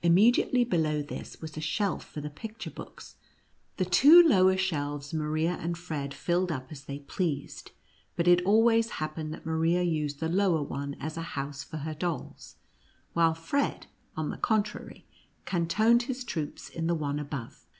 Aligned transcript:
Immediately 0.00 0.62
below 0.62 1.02
26 1.02 1.02
NTJTCE 1.02 1.02
ACKER 1.02 1.10
AND 1.10 1.18
MOUSE 1.18 1.26
KIXG. 1.26 1.32
this 1.34 1.40
was 1.42 1.56
a 1.56 1.60
shelf 1.60 2.04
for 2.04 2.20
the 2.20 2.30
picture 2.30 2.70
books; 2.70 3.16
the 3.78 3.84
two 3.84 4.22
lower 4.22 4.56
shelves 4.56 5.12
Maria 5.12 5.58
and 5.60 5.76
Fred 5.76 6.14
filled 6.14 6.52
up 6.52 6.70
as 6.70 6.84
they 6.84 7.00
pleased, 7.00 7.72
but 8.14 8.28
it 8.28 8.42
always 8.46 8.90
happened 9.02 9.34
that 9.34 9.44
Maria 9.44 9.82
used 9.82 10.20
the 10.20 10.28
lower 10.28 10.62
one 10.62 10.94
as 11.00 11.16
a 11.16 11.22
house 11.34 11.64
for 11.64 11.78
her 11.78 11.94
dolls, 11.94 12.54
while 13.12 13.34
Fred, 13.34 13.88
on 14.16 14.30
the 14.30 14.36
contrary, 14.38 15.04
cantoned 15.46 16.04
his 16.04 16.22
troops 16.22 16.68
in 16.68 16.86
the 16.86 16.94
one 16.94 17.18
above. 17.18 17.66